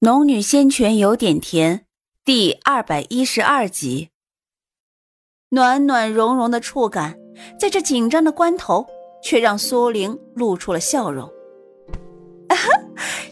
[0.06, 1.78] 《农女仙泉有点甜》
[2.24, 4.10] 第二百一十二集，
[5.50, 7.18] 暖暖融融的触感，
[7.58, 8.86] 在这紧张的关头，
[9.24, 11.28] 却让苏玲露出了笑容。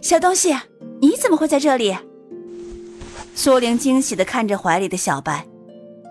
[0.02, 0.56] 小东西，
[1.00, 1.96] 你怎么会在这里？
[3.36, 5.46] 苏玲惊喜的看着怀里的小白，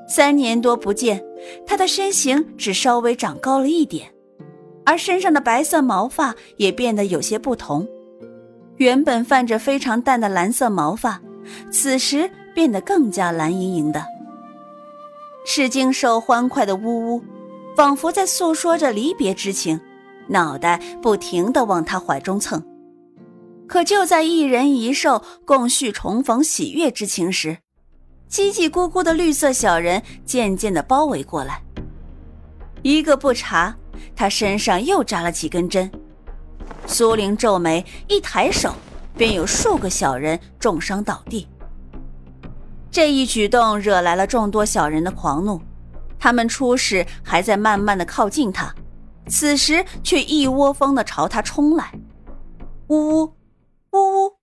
[0.08, 1.22] 三年多不见，
[1.68, 4.10] 他的身形只稍微长高了一点，
[4.86, 7.86] 而身上的白色毛发也变得有些不同。
[8.78, 11.22] 原本泛着非常淡的蓝色毛发，
[11.72, 14.06] 此时变得更加蓝莹莹的。
[15.46, 17.24] 赤金兽欢快的呜呜，
[17.76, 19.80] 仿佛在诉说着离别之情，
[20.28, 22.64] 脑袋不停地往他怀中蹭。
[23.68, 27.58] 可就在一人一兽共叙重逢喜悦之情时，
[28.30, 31.62] 叽叽咕咕的绿色小人渐渐地包围过来。
[32.82, 33.76] 一个不察，
[34.16, 35.90] 他身上又扎了几根针。
[36.88, 38.74] 苏玲皱眉，一抬手，
[39.18, 41.48] 便有数个小人重伤倒地。
[42.92, 45.62] 这一举动惹来了众多小人的狂怒，
[46.20, 48.74] 他们初始还在慢慢的靠近他，
[49.28, 51.92] 此时却一窝蜂的朝他冲来。
[52.88, 53.34] 呜呜，
[53.92, 54.34] 呜呜！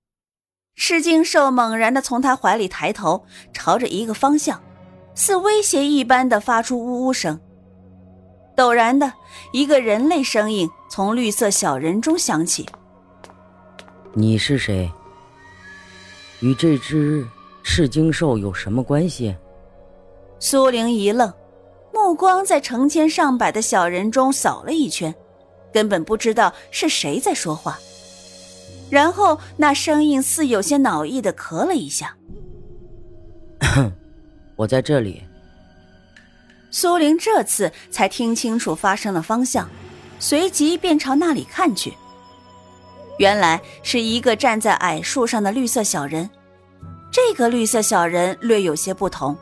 [0.75, 4.61] 赤金兽猛然的从他怀里抬头，朝着一个方向，
[5.15, 7.41] 似威胁一般的发出呜呜声。
[8.57, 9.13] 陡然的
[9.53, 12.69] 一个人类声音从绿色小人中响起
[14.13, 14.91] ：“你是谁？
[16.41, 17.27] 与这只
[17.63, 19.35] 赤金兽有什么关系？”
[20.39, 21.33] 苏玲一愣，
[21.95, 25.15] 目光在成千上百的小人中扫了一圈，
[25.73, 27.79] 根本不知道是谁在说话。
[28.91, 32.15] 然后那声音似有些恼意的咳了一下
[34.57, 35.23] ：“我在这里。”
[36.75, 39.69] 苏玲这次才听清楚发生的方向，
[40.19, 41.93] 随即便朝那里看去。
[43.19, 46.29] 原来是一个站在矮树上的绿色小人。
[47.13, 49.37] 这个绿色小人略有些不同，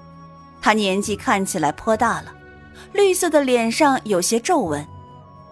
[0.61, 2.34] 他年纪看起来颇大了，
[2.92, 4.84] 绿色的脸上有些皱纹。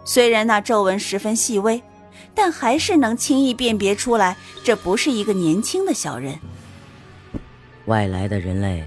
[0.05, 1.81] 虽然那皱纹十分细微，
[2.35, 6.37] 但还是能轻易辨别出来，这不是一个年轻的小人。
[7.87, 8.85] 外来的人类，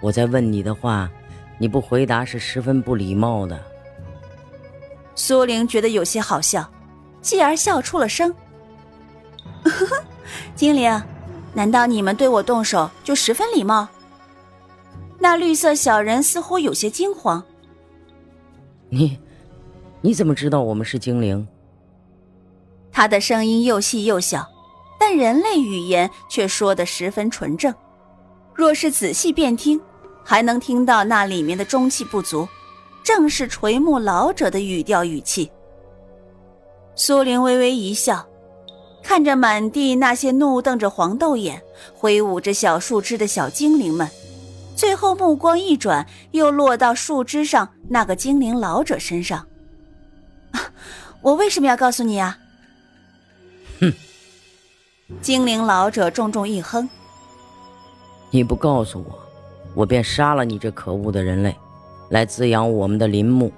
[0.00, 1.10] 我在问你的话。
[1.58, 3.58] 你不回答是十分不礼貌的。
[5.14, 6.68] 苏玲觉得有些好笑，
[7.20, 8.32] 继而笑出了声
[10.54, 11.02] ：“精灵，
[11.52, 13.88] 难道你们对我动手就十分礼貌？”
[15.18, 17.42] 那绿色小人似乎有些惊慌
[18.88, 19.18] ：“你，
[20.00, 21.46] 你怎么知道我们是精灵？”
[22.92, 24.46] 他的声音又细又小，
[24.98, 27.74] 但人类语言却说得十分纯正。
[28.54, 29.80] 若是仔细辨听，
[30.30, 32.46] 还能听到那里面的中气不足，
[33.02, 35.50] 正是垂暮老者的语调语气。
[36.94, 38.28] 苏玲微微一笑，
[39.02, 41.62] 看着满地那些怒瞪着黄豆眼、
[41.94, 44.06] 挥舞着小树枝的小精灵们，
[44.76, 49.46] 最后目光一转，又落到树枝上那个精灵老者身上。
[51.22, 52.36] 我为什么要告诉你啊？
[53.80, 53.94] 哼！
[55.22, 56.86] 精灵老者重重一哼
[58.30, 59.18] ：“你不告诉我。”
[59.78, 61.56] 我便杀了你这可恶的人类，
[62.08, 63.52] 来滋养我们的林木。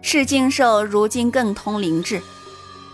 [0.00, 2.22] 赤金兽如今更通灵智。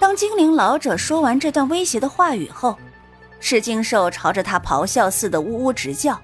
[0.01, 2.77] 当精灵老者说完这段威胁的话语后，
[3.39, 6.21] 赤金兽朝着他咆哮似的呜呜直叫。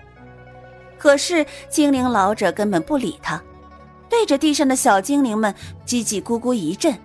[0.98, 3.40] 可是精灵老者根本不理他，
[4.10, 5.54] 对着地上的小精灵们
[5.86, 6.98] 叽叽咕咕一阵。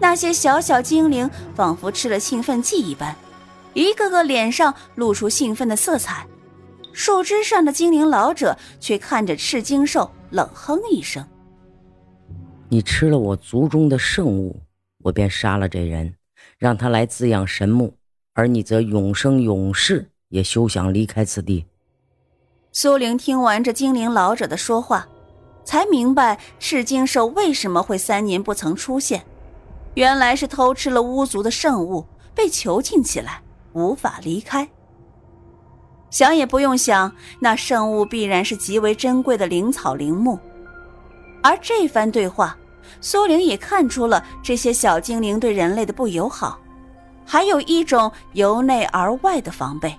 [0.00, 3.14] 那些小小精灵仿佛吃了兴奋剂一般，
[3.74, 6.26] 一个个脸上露出兴奋的色彩。
[6.92, 11.26] 树枝上的精灵老者却看着赤金兽，冷哼一声
[12.68, 14.60] ：“你吃了我族中的圣物，
[15.02, 16.14] 我便杀了这人，
[16.58, 17.94] 让他来滋养神木，
[18.34, 21.64] 而你则永生永世也休想离开此地。”
[22.72, 25.08] 苏玲听完这精灵老者的说话，
[25.64, 29.24] 才明白赤金兽为什么会三年不曾出现，
[29.94, 33.42] 原来是偷吃了巫族的圣物，被囚禁起来，
[33.72, 34.68] 无法离开。
[36.12, 37.10] 想也不用想，
[37.40, 40.38] 那圣物必然是极为珍贵的灵草灵木。
[41.42, 42.54] 而这番对话，
[43.00, 46.60] 苏玲也看出了这些小精灵对人类的不友好，
[47.24, 49.96] 还有一种由内而外的防备。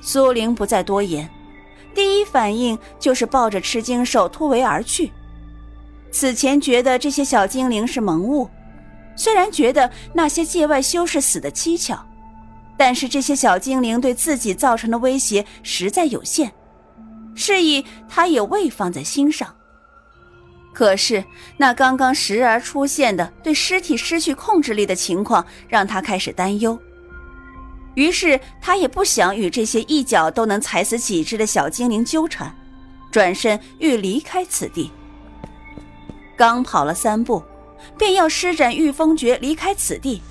[0.00, 1.28] 苏玲不再多言，
[1.92, 5.10] 第一反应就是抱着吃惊兽突围而去。
[6.12, 8.48] 此前觉得这些小精灵是萌物，
[9.16, 12.06] 虽然觉得那些界外修士死的蹊跷。
[12.80, 16.50] 但是这些小精灵对自己造成的威胁实在有限，
[17.34, 19.54] 是以他也未放在心上。
[20.72, 21.22] 可是
[21.58, 26.80] 那刚刚时而出现的对尸体失去控制力的情况，让他开始担忧。
[27.96, 32.50] 于是他也不想与这些一脚都能踩死几只的小精灵纠缠，
[33.10, 34.90] 转身欲离开此地。
[36.34, 37.42] 刚跑了三步，
[37.98, 40.22] 便要施展御风诀离开此地，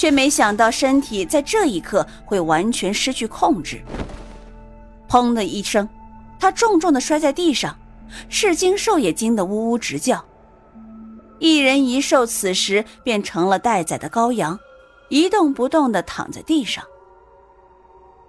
[0.00, 3.82] 却没想到身体在这一刻会完全失去控制。
[5.06, 5.86] 砰的一声，
[6.38, 7.76] 他重重的摔在地上，
[8.30, 10.24] 赤金兽也惊得呜呜直叫。
[11.38, 14.58] 一人一兽此时便成了待宰的羔羊。
[15.10, 16.82] 一动不动的躺在地上。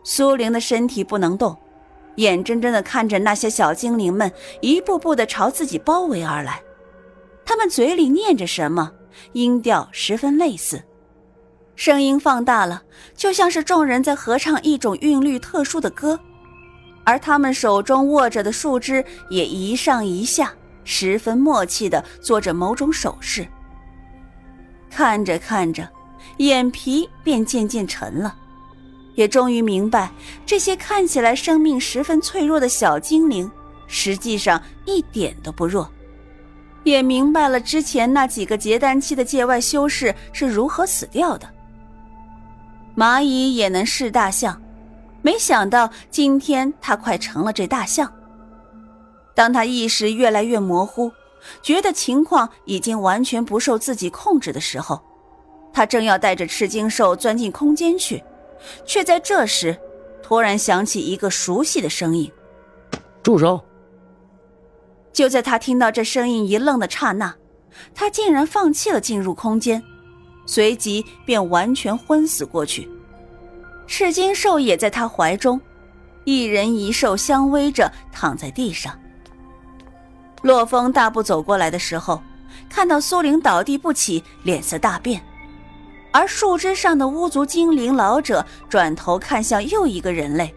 [0.03, 1.57] 苏玲的身体不能动，
[2.15, 4.29] 眼睁睁的看着那些小精灵们
[4.59, 6.61] 一步步的朝自己包围而来。
[7.45, 8.91] 他们嘴里念着什么，
[9.31, 10.83] 音调十分类似，
[11.83, 12.83] 声音放大了，
[13.15, 16.19] 就像是众人在合唱一种韵律特殊的歌。
[17.03, 23.47] 而他们手中握着的树枝也一上一下，十分默契地做着某种手势。
[24.91, 25.89] 看着看着。
[26.37, 28.35] 眼皮便渐渐沉了，
[29.15, 30.11] 也终于明白，
[30.45, 33.49] 这些看起来生命十分脆弱的小精灵，
[33.87, 35.89] 实际上一点都不弱。
[36.83, 41.49] 也明白了之前那几个结丹期的界外修士是如何死掉的。
[42.95, 44.61] 蚂蚁也能是大象，
[45.21, 48.11] 没想到今天他快成了这大象。
[49.33, 51.11] 当他意识越来越模糊，
[51.61, 55.01] 觉得情况已经完全不受自己控制的时候。
[55.73, 58.21] 他正要带着赤金兽钻进空间去，
[58.85, 59.79] 却在这时
[60.21, 62.29] 突然响起一个熟悉的声音
[63.23, 63.61] ：“住手！”
[65.13, 67.33] 就在他听到这声音一愣的刹那，
[67.95, 69.81] 他竟然放弃了进入空间，
[70.51, 72.89] 随即便完全昏死过去。
[73.87, 75.61] 赤金兽也在他怀中，
[76.25, 78.99] 一人一兽相偎着躺在地上。
[80.41, 82.21] 洛风大步走过来的时候，
[82.69, 85.23] 看到苏玲倒地不起，脸色大变。
[86.11, 90.53] 而树枝上的巫族精灵老者转头看向又一个人类，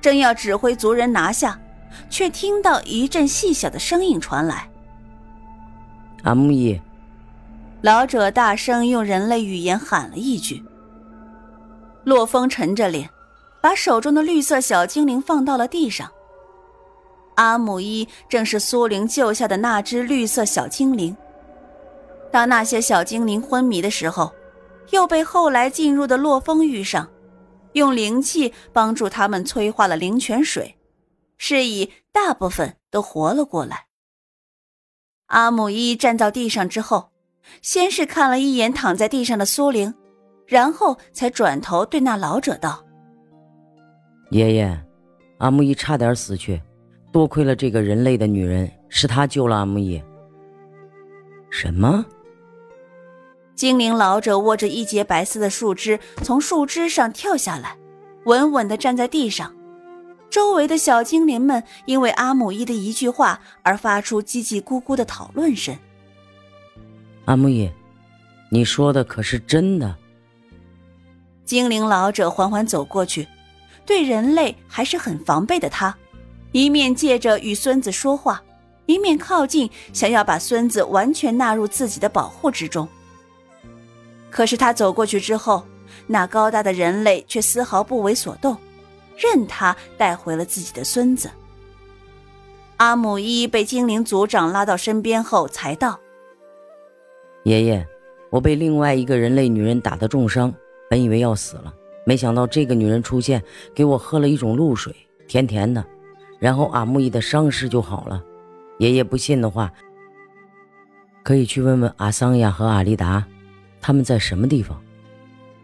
[0.00, 1.60] 正要指挥族人拿下，
[2.08, 4.66] 却听到一阵细小的声音传来
[6.24, 6.80] ：“阿木伊。”
[7.86, 10.60] 老者大声用人类语言喊了一句。
[12.02, 13.08] 洛风沉着脸，
[13.60, 16.10] 把手中的绿色小精灵放到了地上。
[17.36, 21.16] 阿姆伊正是苏灵救下的那只绿色小精灵。
[22.32, 24.34] 当那些小精灵昏迷的时候。
[24.90, 27.08] 又被后来进入的洛风遇上，
[27.72, 30.76] 用灵气帮助他们催化了灵泉水，
[31.36, 33.86] 是以大部分都活了过来。
[35.26, 37.10] 阿姆伊站到地上之后，
[37.62, 39.94] 先是看了一眼躺在地上的苏玲，
[40.46, 42.84] 然后才转头对那老者道
[44.30, 44.84] ：“爷爷，
[45.38, 46.60] 阿木伊差点死去，
[47.12, 50.02] 多亏了这个人类的女人，是她救了阿木伊。”
[51.50, 52.04] 什么？
[53.54, 57.76] 精灵老者握着一截白色的树枝，从树枝上跳下来，
[58.26, 59.54] 稳稳地站在地上。
[60.28, 65.74] 周围的小精灵们因为阿姆伊的一句话而发出叽叽咕咕的讨论声。
[67.26, 67.68] 阿木伊，
[68.50, 69.96] 你说的可是真的？
[71.44, 73.26] 精灵老者缓缓走过去，
[73.84, 75.96] 对人类还是很防备的他，
[76.52, 78.40] 一面借着与孙子说话，
[78.86, 82.88] 一面靠近，想要把孙子完全纳入自己的保护之中。
[84.30, 85.64] 可是他走过去之后，
[86.06, 88.56] 那高大的人类却丝毫不为所动，
[89.16, 91.28] 任他带回了自己的孙子。
[92.76, 95.98] 阿姆伊被精灵族长拉到身边后，才道
[97.46, 97.86] ：“爷爷，
[98.28, 100.52] 我被另外一个人类女人打得重伤，
[100.90, 101.72] 本以为要死了，
[102.04, 103.40] 没想到这个女人出现，
[103.72, 104.92] 给我喝了一种露水，
[105.28, 105.84] 甜甜的，
[106.40, 108.20] 然后阿木伊的伤势就好了。
[108.78, 109.72] 爷爷不信的话，
[111.22, 113.24] 可以去问问阿桑亚和阿丽达。”
[113.80, 114.82] 他们在什么地方？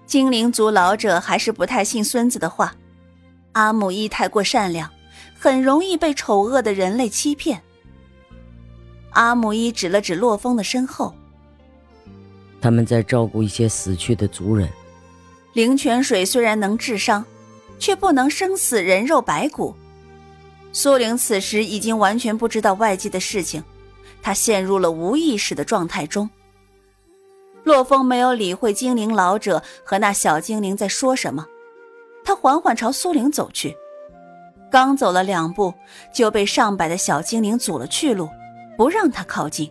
[0.06, 2.76] 精灵族老者还是不太信孙子的话。
[3.54, 4.88] 阿姆伊太过善良，
[5.36, 7.60] 很容易被丑恶的人类欺骗。
[9.10, 11.12] 阿姆伊指了指洛风的身后，
[12.62, 14.68] 他们在照顾一些死去的族人。
[15.52, 17.22] 灵泉水虽然能治伤，
[17.78, 19.74] 却不能生死人肉白骨。
[20.72, 23.62] 苏玲此时已经完全不知道外界的事情，
[24.22, 26.30] 她陷入了无意识的状态中。
[27.64, 31.46] 洛风没有理会精灵老者和那小精灵在说什么，
[32.24, 33.76] 他缓缓朝苏玲走去。
[34.70, 35.74] 刚走了两步，
[36.14, 38.28] 就被上百的小精灵阻了去路，
[38.76, 39.70] 不让他靠近。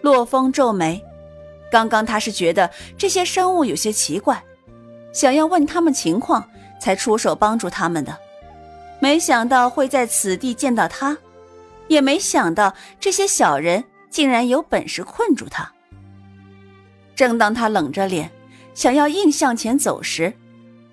[0.00, 1.04] 洛风皱眉，
[1.70, 4.42] 刚刚他是觉得这些生物有些奇怪，
[5.12, 6.48] 想要问他们情况，
[6.80, 8.16] 才出手帮助他们的，
[9.00, 11.18] 没想到会在此地见到他，
[11.88, 15.72] 也没想到这些小人竟然有本事困住他。
[17.14, 18.30] 正当他冷着脸
[18.74, 20.32] 想要硬向前走时，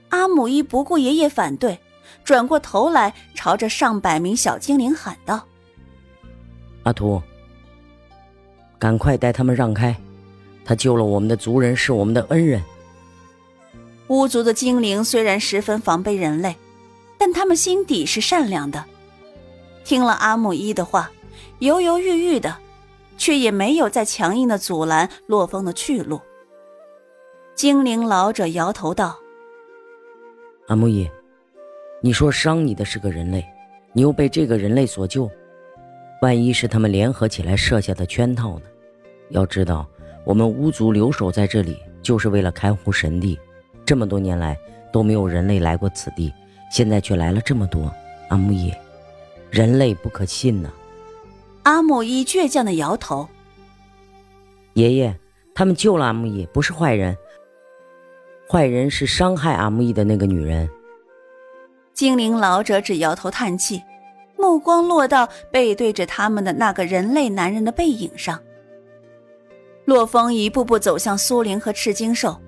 [0.09, 1.79] 阿姆一不顾爷爷反对，
[2.23, 5.45] 转过头来，朝着上百名小精灵喊道
[6.83, 7.21] ：“阿图，
[8.79, 9.95] 赶快带他们让开！
[10.65, 12.61] 他救了我们的族人，是我们的恩人。”
[14.09, 16.55] 巫族的精灵虽然十分防备人类，
[17.17, 18.83] 但他们心底是善良的。
[19.83, 21.11] 听了阿木一的话，
[21.59, 22.57] 犹犹豫豫的，
[23.17, 26.19] 却也没有再强硬的阻拦洛风的去路。
[27.55, 29.17] 精灵老者摇头道
[30.67, 31.09] ：“阿木一，
[32.01, 33.45] 你说伤你的是个人类，
[33.93, 35.29] 你又被这个人类所救，
[36.21, 38.65] 万一是他们联合起来设下的圈套呢？
[39.29, 39.87] 要知道，
[40.25, 43.39] 我们巫族留守在这里，就是为了看护神地。
[43.85, 44.57] 这么多年来
[44.91, 46.33] 都没有人类来过此地，
[46.71, 47.89] 现在却来了这么多。
[48.29, 48.73] 阿木一。”
[49.51, 50.69] 人类不可信呐！
[51.63, 53.25] 阿木一倔强的摇头。
[54.73, 55.15] 爷爷，
[55.53, 57.15] 他们救了阿木一，不是坏人。
[58.49, 60.69] 坏人是伤害阿木一的那个女人。
[61.93, 63.81] 精灵老者只摇头叹气，
[64.37, 68.41] 目光落到背对着他们的那个人类男人的背影上。
[69.85, 72.39] 洛风一步步走向苏灵和赤金兽，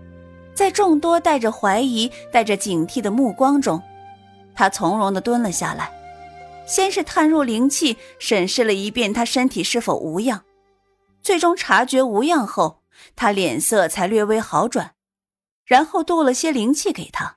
[0.53, 3.81] 在众多带着怀疑、带着警惕的目光中，
[4.55, 5.91] 他从容的蹲了下来。
[6.65, 10.43] 先是探入灵气，审视了一遍他身体是否无恙，
[11.21, 12.81] 最终察觉无恙后，
[13.15, 14.91] 他脸色才略微好转，
[15.65, 17.36] 然后渡了些灵气给他。